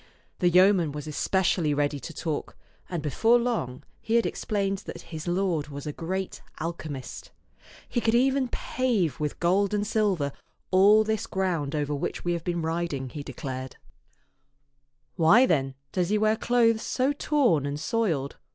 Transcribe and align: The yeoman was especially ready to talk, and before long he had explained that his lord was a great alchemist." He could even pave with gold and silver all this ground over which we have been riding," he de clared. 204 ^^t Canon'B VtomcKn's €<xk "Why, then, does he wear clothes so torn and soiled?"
The 0.39 0.49
yeoman 0.49 0.91
was 0.93 1.05
especially 1.05 1.75
ready 1.75 1.99
to 1.99 2.11
talk, 2.11 2.57
and 2.89 3.03
before 3.03 3.37
long 3.37 3.83
he 4.01 4.15
had 4.15 4.25
explained 4.25 4.79
that 4.79 5.03
his 5.13 5.27
lord 5.27 5.67
was 5.67 5.85
a 5.85 5.93
great 5.93 6.41
alchemist." 6.59 7.29
He 7.87 8.01
could 8.01 8.15
even 8.15 8.47
pave 8.47 9.19
with 9.19 9.39
gold 9.39 9.75
and 9.75 9.85
silver 9.85 10.31
all 10.71 11.03
this 11.03 11.27
ground 11.27 11.75
over 11.75 11.93
which 11.93 12.25
we 12.25 12.33
have 12.33 12.43
been 12.43 12.63
riding," 12.63 13.09
he 13.11 13.21
de 13.21 13.33
clared. 13.33 13.75
204 13.75 13.75
^^t 13.75 13.75
Canon'B 13.77 14.23
VtomcKn's 14.23 15.13
€<xk 15.13 15.17
"Why, 15.17 15.45
then, 15.45 15.75
does 15.91 16.09
he 16.09 16.17
wear 16.17 16.35
clothes 16.35 16.81
so 16.81 17.13
torn 17.13 17.67
and 17.67 17.79
soiled?" 17.79 18.37